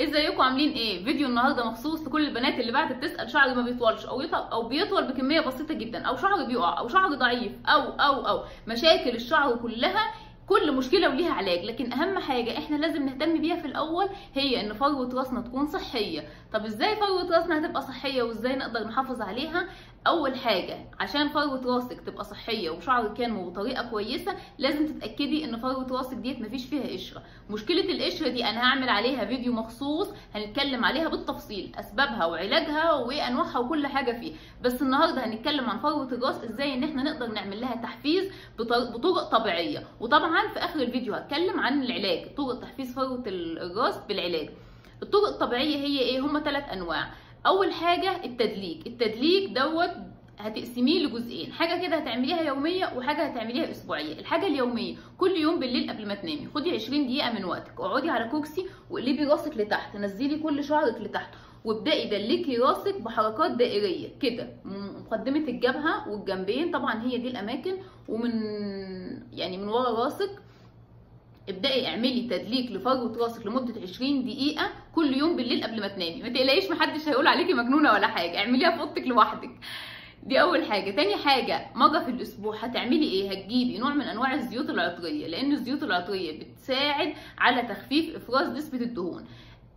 ازيكم؟ 0.00 0.42
عاملين 0.42 0.72
إيه؟ 0.72 1.04
فيديو 1.04 1.28
النهارده 1.28 1.70
مخصوص 1.70 2.06
لكل 2.06 2.26
البنات 2.28 2.60
اللي 2.60 2.72
بعتت 2.72 3.04
تسأل 3.04 3.30
شعري 3.30 3.54
ما 3.54 3.62
بيطولش 3.62 4.04
أو 4.06 4.20
يطول 4.20 4.40
أو 4.40 4.68
بيطول 4.68 5.04
بكمية 5.12 5.40
بسيطة 5.40 5.74
جدا 5.74 6.02
أو 6.02 6.16
شعري 6.16 6.46
بيقع 6.46 6.78
أو 6.78 6.88
شعري 6.88 7.16
ضعيف 7.16 7.52
أو 7.66 7.80
أو 7.80 8.26
أو. 8.28 8.44
مشاكل 8.66 9.10
الشعر 9.10 9.56
كلها 9.56 10.14
كل 10.48 10.72
مشكلة 10.72 11.08
وليها 11.08 11.32
علاج 11.32 11.64
لكن 11.64 11.92
أهم 11.92 12.18
حاجة 12.18 12.58
إحنا 12.58 12.76
لازم 12.76 13.02
نهتم 13.06 13.40
بيها 13.40 13.56
في 13.56 13.64
الأول 13.66 14.08
هي 14.34 14.60
إن 14.60 14.72
فروه 14.74 15.14
راسنا 15.14 15.40
تكون 15.40 15.66
صحية. 15.66 16.28
طب 16.52 16.64
إزاي 16.64 16.96
فروه 16.96 17.36
راسنا 17.38 17.58
هتبقى 17.66 17.82
صحية 17.82 18.22
وإزاي 18.22 18.56
نقدر 18.56 18.84
نحافظ 18.88 19.20
عليها؟ 19.22 19.66
أول 20.06 20.36
حاجة 20.38 20.78
عشان 21.00 21.28
فروه 21.28 21.74
راسك 21.74 22.00
تبقى 22.00 22.24
صحية 22.24 22.70
وشعرك 22.70 23.12
كان 23.12 23.44
بطريقه 23.44 23.90
كويسة 23.90 24.34
لازم 24.58 24.86
تتأكدي 24.86 25.44
إن 25.44 25.56
فروه 25.60 25.86
راسك 25.90 26.16
ديت 26.16 26.40
مفيش 26.40 26.66
فيها 26.66 26.92
قشرة. 26.92 27.22
مشكلة 27.50 27.80
القشرة 27.92 28.28
دي 28.28 28.44
أنا 28.44 28.60
هعمل 28.60 28.88
عليها 28.88 29.24
فيديو 29.24 29.52
مخصوص 29.52 30.08
هنتكلم 30.34 30.84
عليها 30.84 31.08
بالتفصيل 31.08 31.72
أسبابها 31.78 32.26
وعلاجها 32.26 32.92
وأنواعها 32.92 33.58
وكل 33.58 33.86
حاجة 33.86 34.20
فيه 34.20 34.32
بس 34.62 34.82
النهارده 34.82 35.24
هنتكلم 35.26 35.70
عن 35.70 35.78
فروه 35.78 36.08
الراس 36.12 36.44
إزاي 36.44 36.74
إن 36.74 36.84
إحنا 36.84 37.02
نقدر 37.02 37.26
نعمل 37.26 37.60
لها 37.60 37.76
تحفيز 37.76 38.30
بطرق 38.58 39.24
طبيعية. 39.38 39.86
وطبعا 40.00 40.31
في 40.32 40.58
آخر 40.58 40.80
الفيديو 40.82 41.14
هتكلم 41.14 41.60
عن 41.60 41.82
العلاج 41.82 42.34
طرق 42.34 42.60
تحفيز 42.60 42.94
فروه 42.94 43.22
الراس 43.26 43.98
بالعلاج. 44.08 44.50
الطرق 45.02 45.28
الطبيعية 45.28 45.76
هي 45.76 45.98
إيه؟ 45.98 46.20
هما 46.20 46.40
ثلاث 46.40 46.64
أنواع. 46.72 47.10
أول 47.46 47.72
حاجة 47.72 48.24
التدليك. 48.24 48.86
التدليك 48.86 49.50
دوت 49.50 49.90
هتقسميه 50.38 51.06
لجزئين. 51.06 51.52
حاجة 51.52 51.86
كده 51.86 51.96
هتعمليها 51.96 52.40
يومية 52.42 52.92
وحاجة 52.96 53.26
هتعمليها 53.26 53.70
أسبوعية. 53.70 54.18
الحاجة 54.18 54.46
اليومية 54.46 54.96
كل 55.18 55.30
يوم 55.30 55.60
بالليل 55.60 55.90
قبل 55.90 56.06
ما 56.08 56.14
تنامي. 56.14 56.48
خدي 56.54 56.70
20 56.70 57.06
دقيقة 57.06 57.32
من 57.32 57.44
وقتك. 57.44 57.80
اقعدي 57.80 58.10
على 58.10 58.28
كرسي 58.30 58.66
واقلبي 58.90 59.24
راسك 59.24 59.56
لتحت. 59.56 59.96
نزلي 59.96 60.38
كل 60.38 60.64
شعرك 60.64 61.00
لتحت. 61.00 61.34
وابدأي 61.64 62.08
دلكي 62.08 62.56
راسك 62.56 63.00
بحركات 63.00 63.50
دائرية 63.50 64.08
كده. 64.20 64.48
مقدمة 64.64 65.48
الجبهة 65.48 66.08
والجنبين. 66.08 66.70
طبعا 66.70 67.02
هي 67.02 67.18
دي 67.18 67.28
الأماكن. 67.28 67.76
ومن 68.08 68.32
يعني 69.32 69.56
من 69.58 69.68
ورا 69.68 70.04
راسك 70.04 70.30
ابدأي 71.48 71.86
اعملي 71.86 72.22
تدليك 72.22 72.70
لفروه 72.72 73.16
راسك 73.18 73.46
لمدة 73.46 73.80
20 73.82 74.24
دقيقة 74.24 74.70
كل 74.94 75.16
يوم 75.16 75.36
بالليل 75.36 75.64
قبل 75.64 75.80
ما 75.80 75.88
تنامي. 75.88 76.22
ما 76.22 76.28
تقلقيش 76.28 76.70
محدش 76.70 77.08
هيقول 77.08 77.26
عليكي 77.26 77.52
مجنونة 77.54 77.92
ولا 77.92 78.06
حاجة. 78.06 78.38
اعمليها 78.38 78.70
في 78.70 78.80
أوضتك 78.80 79.06
لوحدك. 79.06 79.50
دي 80.22 80.40
أول 80.40 80.64
حاجة. 80.64 80.90
تاني 80.90 81.16
حاجة 81.16 81.66
مرة 81.74 81.98
في 81.98 82.10
الأسبوع 82.10 82.56
هتعملي 82.56 83.04
إيه؟ 83.06 83.30
هتجيبي 83.30 83.78
نوع 83.78 83.94
من 83.94 84.02
أنواع 84.02 84.34
الزيوت 84.34 84.70
العطرية 84.70 85.26
لأن 85.26 85.52
الزيوت 85.52 85.82
العطرية 85.82 86.40
بتساعد 86.40 87.14
على 87.38 87.62
تخفيف 87.62 88.16
إفراز 88.16 88.48
نسبة 88.48 88.78
الدهون. 88.80 89.24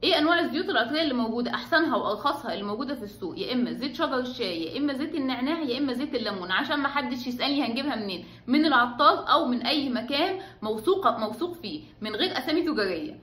إيه 0.05 0.17
انواع 0.19 0.39
الزيوت 0.39 0.69
العطريه 0.69 1.01
اللي 1.01 1.13
موجوده؟ 1.13 1.51
احسنها 1.53 1.95
وارخصها 1.95 2.53
اللي 2.53 2.63
موجوده 2.63 2.95
في 2.95 3.03
السوق 3.03 3.39
يا 3.39 3.53
اما 3.53 3.73
زيت 3.73 3.95
شجر 3.95 4.17
الشاي 4.19 4.63
يا 4.63 4.77
اما 4.77 4.93
زيت 4.93 5.15
النعناع 5.15 5.59
يا 5.61 5.77
اما 5.77 5.93
زيت 5.93 6.15
الليمون 6.15 6.51
عشان 6.51 6.79
ما 6.79 6.87
حدش 6.87 7.27
يسألني 7.27 7.63
هنجيبها 7.63 7.95
منين 7.95 8.25
من 8.47 8.65
العطار 8.65 9.31
أو 9.31 9.45
من 9.45 9.61
اي 9.61 9.89
مكان 9.89 10.39
موثوقه 10.61 11.17
موثوق 11.17 11.53
فيه 11.53 11.81
من 12.01 12.15
غير 12.15 12.37
اسامي 12.37 12.61
تجاريه. 12.61 13.19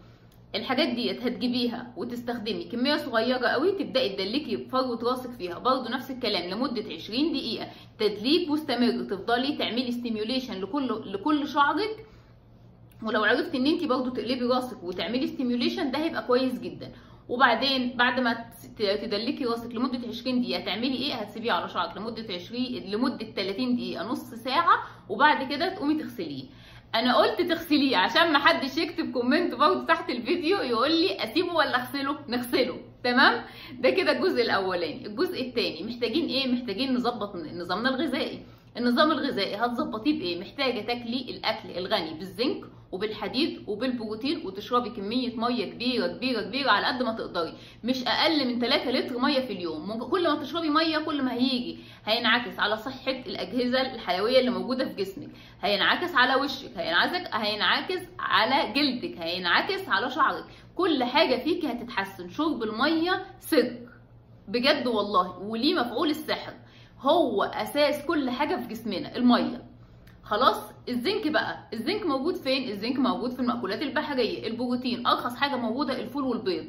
الحاجات 0.55 0.89
ديت 0.89 1.23
هتجيبيها 1.23 1.93
وتستخدمي. 1.97 2.65
كمية 2.65 2.97
صغيرة 2.97 3.47
قوي 3.47 3.73
تبدأي 3.73 4.09
تدلكي 4.17 4.57
فروه 4.73 4.99
راسك 5.03 5.31
فيها. 5.31 5.59
برضو 5.59 5.89
نفس 5.89 6.11
الكلام 6.11 6.51
لمدة 6.51 6.85
20 6.95 7.33
دقيقة 7.33 7.67
تدليك 7.99 8.51
مستمر 8.51 9.05
تفضلي 9.11 9.57
تعملي 9.57 9.93
stimulation 9.93 10.61
لكل 10.61 11.03
لكل 11.13 11.49
شعرك 11.49 12.07
ولو 13.05 13.25
عرفت 13.25 13.55
إن 13.55 13.67
انت 13.67 13.85
برضو 13.85 14.11
تقلبي 14.11 14.45
راسك 14.45 14.83
وتعملي 14.83 15.27
stimulation 15.27 15.91
ده 15.91 15.99
هيبقى 15.99 16.27
كويس 16.27 16.59
جدا. 16.61 16.93
وبعدين 17.29 17.97
بعد 17.97 18.21
ما 18.21 18.45
تدلكي 18.79 19.45
راسك 19.45 19.75
لمدة 19.75 20.09
20 20.09 20.41
دقيقة 20.43 20.65
تعملي 20.65 20.95
إيه؟ 20.97 21.15
هتسيبيه 21.15 21.53
على 21.53 21.69
شعرك 21.69 21.97
لمدة 21.97 22.35
20 22.35 22.63
لمدة 22.65 23.27
30 23.37 23.77
دقيقة 23.77 24.05
نص 24.05 24.35
ساعة 24.35 24.79
وبعد 25.09 25.53
كده 25.53 25.75
تقومي 25.75 25.95
تغسليه. 26.03 26.45
أنا 26.95 27.17
قلت 27.17 27.41
تغسليه 27.41 27.97
عشان 27.97 28.33
ما 28.33 28.39
حدش 28.39 28.77
يكتب 28.79 29.13
comment 29.13 29.55
برضه 29.55 29.85
تحت 29.87 30.11
الفيديو 30.11 30.57
يقول 30.57 30.91
لي 30.91 31.25
أسيبه 31.25 31.55
ولا 31.55 31.81
أغسله؟ 31.81 32.19
نغسله. 32.29 32.77
تمام؟ 33.05 33.45
ده 33.79 33.91
كده 33.91 34.13
الجزء 34.13 34.43
الأولاني. 34.43 35.07
الجزء 35.07 35.49
الثاني 35.49 35.83
محتاجين 35.83 36.27
إيه؟ 36.29 36.53
محتاجين 36.53 36.95
نظبط 36.95 37.37
نظامنا 37.37 37.89
الغذائي. 37.89 38.43
النظام 38.77 39.13
الغذائي 39.13 39.57
هتظبطيه 39.57 40.19
بإيه؟ 40.19 40.41
محتاجة 40.41 40.81
تاكلي 40.81 41.27
الأكل 41.31 41.71
الغني 41.71 42.15
بالزنك 42.15 42.65
وبالحديد 42.93 43.65
وبالبروتين 43.67 44.47
وتشربي 44.47 44.91
كمية 44.91 45.37
مية 45.37 45.65
كبيرة 45.65 46.07
كبيرة 46.07 46.43
كبيرة 46.43 46.71
على 46.71 46.87
قد 46.87 47.03
ما 47.03 47.13
تقدري. 47.13 47.55
مش 47.85 48.05
أقل 48.07 48.47
من 48.49 48.59
3 48.61 48.91
لتر 48.91 49.19
مية 49.19 49.41
في 49.41 49.53
اليوم. 49.53 50.05
كل 50.05 50.29
ما 50.29 50.43
تشربي 50.43 50.69
مية 50.71 50.99
كل 50.99 51.23
ما 51.23 51.33
هيجي. 51.33 51.79
هينعكس 52.05 52.59
على 52.59 52.77
صحة 52.77 53.11
الأجهزة 53.27 53.81
الحيوية 53.95 54.41
اللي 54.41 54.51
موجودة 54.51 54.85
في 54.85 54.95
جسمك. 54.95 55.29
هينعكس 55.63 56.15
على 56.15 56.35
وشك. 56.35 56.71
هينعكس 56.77 57.35
هينعكس 57.35 58.01
على 58.19 58.73
جلدك. 58.73 59.19
هينعكس 59.19 59.89
على 59.89 60.11
شعرك. 60.11 60.45
كل 60.77 61.05
حاجة 61.05 61.37
فيكي 61.37 61.67
هتتحسن. 61.73 62.29
شرب 62.29 62.63
المية 62.63 63.25
سر 63.41 63.77
بجد 64.49 64.87
والله. 64.87 65.39
وليه 65.39 65.75
مفعول 65.75 66.11
السحر. 66.11 66.53
هو 67.03 67.43
أساس 67.43 68.07
كل 68.07 68.31
حاجة 68.31 68.57
في 68.57 68.69
جسمنا 68.69 69.17
المية. 69.17 69.63
خلاص؟ 70.23 70.57
الزنك 70.89 71.27
بقى 71.29 71.69
الزنك 71.73 72.07
موجود 72.07 72.35
فين؟ 72.37 72.69
الزنك 72.69 72.97
موجود 72.99 73.31
في 73.31 73.41
المأكولات 73.41 73.83
البحرية 73.83 74.47
البروتين 74.47 75.07
أرخص 75.07 75.37
حاجة 75.37 75.57
موجودة 75.57 76.01
الفول 76.01 76.25
والبيض. 76.25 76.65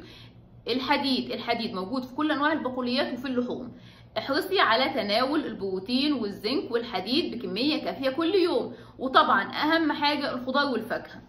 الحديد 0.68 1.30
الحديد 1.30 1.74
موجود 1.74 2.02
في 2.02 2.14
كل 2.14 2.32
أنواع 2.32 2.52
البقوليات 2.52 3.12
وفي 3.12 3.28
اللحوم. 3.28 3.72
احرصي 4.18 4.60
على 4.60 4.90
تناول 4.94 5.44
البروتين 5.46 6.12
والزنك 6.12 6.70
والحديد 6.70 7.34
بكمية 7.38 7.84
كافية 7.84 8.10
كل 8.10 8.34
يوم. 8.34 8.74
وطبعا 8.98 9.42
أهم 9.52 9.92
حاجة 9.92 10.34
الخضار 10.34 10.72
والفاكهة. 10.72 11.22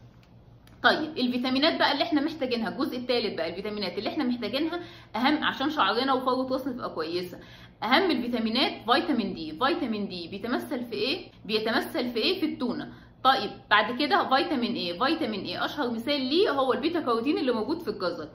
طيب 0.83 1.17
الفيتامينات 1.17 1.79
بقى 1.79 1.91
اللي 1.91 2.03
إحنا 2.03 2.21
محتاجينها 2.21 2.69
الجزء 2.69 2.97
الثالث 2.97 3.35
بقى 3.35 3.49
الفيتامينات 3.49 3.97
اللي 3.97 4.09
إحنا 4.09 4.23
محتاجينها 4.23 4.79
أهم 5.15 5.43
عشان 5.43 5.69
شعرنا 5.69 6.13
وفروه 6.13 6.51
راسنا 6.51 6.73
تبقى 6.73 6.89
كويسة. 6.89 7.39
أهم 7.85 8.11
الفيتامينات 8.11 8.71
vitamin 8.91 9.33
D 9.33 9.51
vitamin 9.51 10.07
D 10.07 10.27
بيتمثل 10.27 10.85
في 10.85 10.93
إيه؟ 10.93 11.27
بيتمثل 11.45 12.09
في 12.09 12.19
إيه؟ 12.19 12.39
في 12.39 12.45
التونة. 12.45 12.93
طيب 13.23 13.51
بعد 13.69 13.99
كده 13.99 14.29
vitamin 14.29 14.75
A 14.75 14.99
vitamin 14.99 15.41
A 15.45 15.65
أشهر 15.65 15.91
مثال 15.91 16.21
ليه 16.21 16.49
هو 16.51 16.73
ال 16.73 16.79
beta 16.79 16.99
carotene 16.99 17.37
اللي 17.37 17.51
موجود 17.51 17.81
في 17.81 17.87
الجزر. 17.89 18.29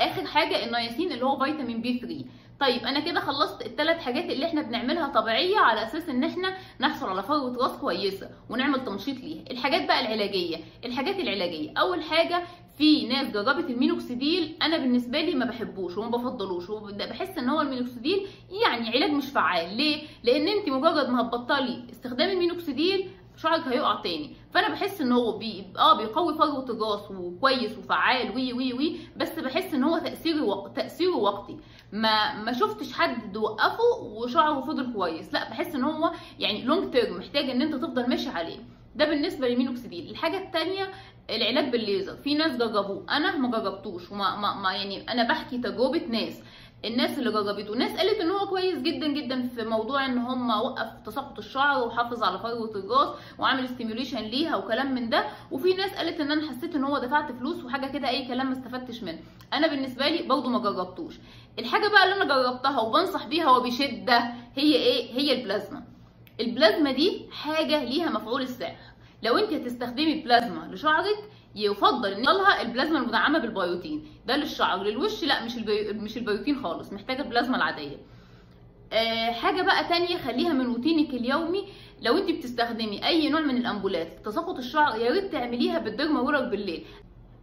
آخر 0.00 0.26
حاجة 0.26 0.64
النياسين 0.66 1.12
اللي 1.12 1.24
هو 1.24 1.38
vitamin 1.44 1.80
B 1.80 1.98
3 1.98 2.24
طيب 2.60 2.82
أنا 2.86 3.00
كده 3.00 3.20
خلصت 3.20 3.66
الثلاث 3.66 3.98
حاجات 4.00 4.24
اللي 4.24 4.46
إحنا 4.46 4.62
بنعملها 4.62 5.08
طبيعية 5.08 5.58
على 5.58 5.82
أساس 5.82 6.08
إن 6.08 6.24
إحنا 6.24 6.56
نحصل 6.80 7.08
على 7.08 7.22
فروه 7.22 7.56
راس 7.62 7.72
كويسة 7.72 8.30
ونعمل 8.50 8.84
تنشيط 8.84 9.16
ليها. 9.20 9.44
الحاجات 9.50 9.84
بقى 9.88 10.00
العلاجية. 10.00 10.56
الحاجات 10.84 11.16
العلاجية. 11.18 11.72
أول 11.78 12.02
حاجة 12.02 12.42
في 12.78 13.06
ناس 13.08 13.30
جربت 13.30 13.70
المينوكسيديل 13.70 14.56
أنا 14.62 14.78
بالنسبة 14.78 15.20
لي 15.20 15.34
ما 15.34 15.44
بحبوش 15.44 15.96
وما 15.98 16.08
بفضلوش 16.08 16.70
بحس 17.10 17.38
إن 17.38 17.48
هو 17.48 17.60
المينوكسيديل 17.60 18.26
يعني 18.62 18.88
علاج 18.88 19.10
مش 19.10 19.26
فعال. 19.26 19.76
ليه؟ 19.76 20.02
لأن 20.22 20.48
أنت 20.48 20.68
مجرد 20.68 21.08
ما 21.10 21.20
هتبطلي 21.22 21.84
استخدام 21.90 22.30
المينوكسيديل 22.30 23.10
شعرك 23.36 23.66
هيقع 23.68 24.02
تاني. 24.02 24.36
فأنا 24.50 24.68
بحس 24.68 25.00
إن 25.00 25.12
هو 25.12 25.38
بي... 25.38 25.64
آه 25.78 25.96
بيقوي 25.96 26.34
فروه 26.34 26.64
الراس 26.70 27.10
وكويس 27.10 27.78
وفعال 27.78 28.36
وي 28.36 28.52
وي 28.52 28.72
وي 28.72 28.96
بس 29.16 29.38
بحس 29.38 29.74
إن 29.74 29.84
هو 29.84 29.98
تاثيره 29.98 30.42
و... 30.42 30.68
تاثيره 30.68 31.16
وقتي. 31.16 31.56
ما 31.92 32.42
ما 32.42 32.52
شفتش 32.52 32.92
حد 32.92 33.36
وقفه 33.36 34.02
وشعره 34.02 34.60
فضل 34.60 34.92
كويس. 34.92 35.32
لأ 35.32 35.50
بحس 35.50 35.74
إن 35.74 35.84
هو 35.84 36.12
يعني 36.38 36.62
long 36.64 36.92
term 36.92 37.16
محتاج 37.16 37.50
إن 37.50 37.62
أنت 37.62 37.74
تفضل 37.74 38.08
ماشي 38.10 38.28
عليه. 38.28 38.58
ده 38.96 39.04
بالنسبة 39.04 39.48
للمينوكسيديل 39.48 40.10
الحاجة 40.10 40.38
الثانية 40.38 40.88
العلاج 41.30 41.68
بالليزر. 41.72 42.16
في 42.16 42.34
ناس 42.34 42.56
جربوه 42.56 43.04
أنا 43.10 43.36
ما 43.36 43.58
جربتوش. 43.58 44.12
وما 44.12 44.36
ما, 44.36 44.54
ما 44.54 44.72
يعني 44.72 45.10
أنا 45.10 45.28
بحكي 45.28 45.58
تجربة 45.58 46.02
ناس. 46.08 46.40
الناس 46.84 47.18
اللي 47.18 47.30
جربته 47.32 47.74
ناس 47.74 47.96
قالت 47.96 48.20
إن 48.20 48.30
هو 48.30 48.46
كويس 48.46 48.78
جدا 48.78 49.06
جدا 49.08 49.48
في 49.48 49.64
موضوع 49.64 50.06
إن 50.06 50.18
هم 50.18 50.50
وقف 50.50 50.88
تساقط 51.06 51.38
الشعر 51.38 51.86
وحافظ 51.86 52.22
على 52.22 52.38
فروه 52.38 52.70
الرأس 52.76 53.08
وعامل 53.38 53.68
stimulation 53.68 54.18
ليها 54.20 54.56
وكلام 54.56 54.94
من 54.94 55.08
ده. 55.10 55.24
وفي 55.50 55.74
ناس 55.74 55.90
قالت 55.94 56.20
إن 56.20 56.30
أنا 56.30 56.50
حسيت 56.50 56.74
إن 56.74 56.84
هو 56.84 56.98
دفعت 56.98 57.32
فلوس 57.32 57.64
وحاجة 57.64 57.86
كده 57.86 58.08
أي 58.08 58.26
كلام 58.28 58.46
ما 58.46 58.52
استفدتش 58.52 59.02
منه. 59.02 59.18
أنا 59.52 59.66
بالنسبة 59.66 60.08
لي 60.08 60.22
برضه 60.22 60.48
ما 60.48 60.58
جربتوش. 60.58 61.14
الحاجة 61.58 61.88
بقى 61.88 62.04
اللي 62.04 62.22
أنا 62.22 62.24
جربتها 62.42 62.80
وبنصح 62.80 63.26
بيها 63.26 63.50
وبشده 63.50 64.18
هي 64.56 64.74
إيه؟ 64.76 65.12
هي 65.12 65.32
البلازما. 65.40 65.93
البلازما 66.40 66.92
دي 66.92 67.26
حاجة 67.30 67.84
ليها 67.84 68.10
مفعول 68.10 68.42
السحر 68.42 68.76
لو 69.22 69.38
انت 69.38 69.52
هتستخدمي 69.52 70.14
بلازما 70.22 70.68
لشعرك 70.72 71.30
يفضل 71.56 72.12
ان 72.12 72.22
لها 72.22 72.62
البلازما 72.62 72.98
المدعمة 72.98 73.38
بالبيوتين. 73.38 74.06
ده 74.26 74.36
للشعر. 74.36 74.82
للوش 74.82 75.24
لا 75.24 75.44
مش 75.44 75.56
البي... 75.56 75.92
مش 75.92 76.16
البيوتين 76.16 76.62
خالص 76.62 76.92
محتاجة 76.92 77.22
البلازما 77.22 77.56
العادية. 77.56 77.96
آه 78.92 79.30
حاجة 79.30 79.62
بقى 79.62 79.84
تانية 79.88 80.16
خليها 80.18 80.52
من 80.52 80.66
روتينك 80.66 81.14
اليومي. 81.14 81.64
لو 82.02 82.18
انت 82.18 82.30
بتستخدمي 82.30 83.06
أي 83.06 83.28
نوع 83.28 83.40
من 83.40 83.56
الأمبولات 83.56 84.18
لتساقط 84.20 84.58
الشعر 84.58 85.00
يا 85.00 85.10
ريت 85.10 85.32
تعمليها 85.32 85.78
بال 85.78 85.96
derma 85.96 86.40
بالليل. 86.50 86.84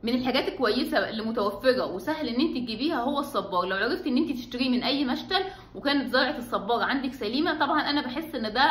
من 0.04 0.16
الحاجات 0.16 0.48
الكويسة 0.48 1.10
اللي 1.10 1.24
متوفرة 1.24 1.86
وسهل 1.86 2.28
إن 2.30 2.42
أنت 2.42 2.58
تجيبيها 2.58 3.02
هو 3.02 3.20
الصبار. 3.20 3.66
لو 3.66 3.76
عرفتي 3.78 4.10
إن 4.10 4.18
أنت 4.18 4.32
تشتريه 4.38 4.70
من 4.70 4.84
أي 4.84 5.06
مشتل 5.06 5.44
وكانت 5.76 6.12
زرعة 6.14 6.38
الصبار 6.38 6.84
عندك 6.84 7.14
سليمة 7.14 7.60
طبعا 7.60 7.82
أنا 7.82 8.02
بحس 8.02 8.36
إن 8.36 8.54
ده 8.54 8.62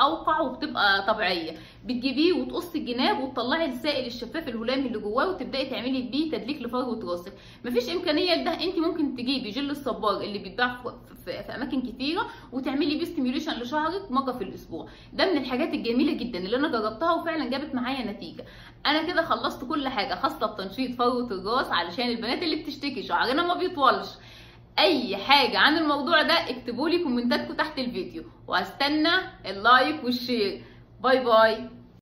أوقع 0.00 0.40
وبتبقى 0.40 1.06
طبيعية. 1.06 1.56
بتجيبيه 1.84 2.32
وتقصي 2.32 2.78
الجناب 2.78 3.20
وتطلعي 3.24 3.66
السائل 3.66 4.06
الشفاف 4.06 4.48
الهلامي 4.48 4.86
اللي 4.86 4.98
جواه 4.98 5.28
وتبدأي 5.28 5.70
تعملي 5.70 6.02
بيه 6.02 6.30
تدليك 6.30 6.62
لفروه 6.62 7.10
راسك 7.10 7.32
مفيش 7.64 7.90
إمكانية 7.90 8.34
لده. 8.34 8.50
أنت 8.64 8.78
ممكن 8.78 9.14
تجيبي 9.16 9.50
جل 9.50 9.70
الصبار 9.70 10.20
اللي 10.20 10.38
بيتباع 10.38 10.76
في, 11.24 11.30
أماكن 11.30 11.82
كتيرة 11.82 12.26
وتعملي 12.52 12.96
بيه 12.98 13.04
ستيميوليشن 13.04 13.52
لشعرك 13.60 14.10
مرة 14.12 14.32
في 14.32 14.44
الأسبوع. 14.44 14.88
ده 15.12 15.32
من 15.32 15.38
الحاجات 15.38 15.74
الجميلة 15.74 16.12
جدا 16.12 16.38
اللي 16.38 16.56
أنا 16.56 16.68
جربتها 16.68 17.12
وفعلا 17.12 17.48
جابت 17.48 17.74
معايا 17.74 18.12
نتيجة. 18.12 18.44
أنا 18.86 19.02
كده 19.02 19.22
خلصت 19.22 19.64
كل 19.64 19.88
حاجة 19.88 20.14
خاصة 20.14 20.46
بتنشيط 20.74 20.98
فروه 20.98 21.30
الراس 21.30 21.66
علشان 21.70 22.08
البنات 22.08 22.42
اللي 22.42 22.56
بتشتكي. 22.56 23.02
شعرنا 23.02 23.42
ما 23.42 23.54
بيطولش. 23.54 24.08
أي 24.78 25.16
حاجة 25.16 25.58
عن 25.58 25.78
الموضوع 25.78 26.22
ده 26.22 26.34
اكتبوا 26.50 26.88
لي 26.88 26.98
كومنتاتكم 26.98 27.54
تحت 27.54 27.78
الفيديو. 27.78 28.24
وهستنى 28.48 29.10
ال 29.46 29.58
like 29.58 30.04
وال 30.04 30.19
share. 30.19 30.62
bye 31.00 31.24
bye. 31.24 31.70